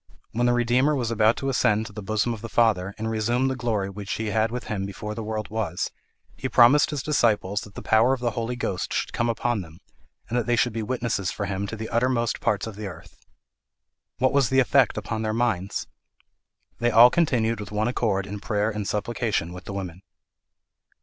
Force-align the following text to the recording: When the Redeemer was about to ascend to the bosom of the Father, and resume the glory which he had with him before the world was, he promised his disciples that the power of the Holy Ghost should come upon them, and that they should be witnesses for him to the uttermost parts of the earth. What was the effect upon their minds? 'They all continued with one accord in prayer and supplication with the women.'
When 0.31 0.47
the 0.47 0.53
Redeemer 0.53 0.95
was 0.95 1.11
about 1.11 1.37
to 1.37 1.49
ascend 1.49 1.85
to 1.85 1.93
the 1.93 2.01
bosom 2.01 2.33
of 2.33 2.41
the 2.41 2.49
Father, 2.49 2.95
and 2.97 3.07
resume 3.11 3.47
the 3.49 3.55
glory 3.55 3.87
which 3.87 4.13
he 4.13 4.31
had 4.31 4.49
with 4.49 4.63
him 4.63 4.83
before 4.83 5.13
the 5.13 5.21
world 5.21 5.49
was, 5.51 5.91
he 6.35 6.49
promised 6.49 6.89
his 6.89 7.03
disciples 7.03 7.61
that 7.61 7.75
the 7.75 7.83
power 7.83 8.11
of 8.11 8.19
the 8.19 8.31
Holy 8.31 8.55
Ghost 8.55 8.91
should 8.91 9.13
come 9.13 9.29
upon 9.29 9.61
them, 9.61 9.77
and 10.27 10.35
that 10.39 10.47
they 10.47 10.55
should 10.55 10.73
be 10.73 10.81
witnesses 10.81 11.29
for 11.29 11.45
him 11.45 11.67
to 11.67 11.75
the 11.75 11.87
uttermost 11.89 12.39
parts 12.41 12.65
of 12.65 12.75
the 12.77 12.87
earth. 12.87 13.27
What 14.17 14.33
was 14.33 14.49
the 14.49 14.59
effect 14.59 14.97
upon 14.97 15.21
their 15.21 15.33
minds? 15.35 15.85
'They 16.79 16.89
all 16.89 17.11
continued 17.11 17.59
with 17.59 17.71
one 17.71 17.87
accord 17.87 18.25
in 18.25 18.39
prayer 18.39 18.71
and 18.71 18.87
supplication 18.87 19.53
with 19.53 19.65
the 19.65 19.73
women.' 19.73 20.01